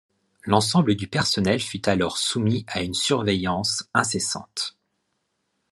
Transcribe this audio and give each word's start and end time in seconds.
L'ensemble 0.45 0.95
du 0.95 1.07
personnel 1.07 1.59
fut 1.59 1.87
alors 1.87 2.17
soumis 2.17 2.65
à 2.69 2.81
une 2.81 2.95
surveillance 2.95 3.87
incessante. 3.93 4.75